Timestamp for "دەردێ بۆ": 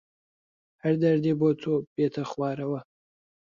1.03-1.49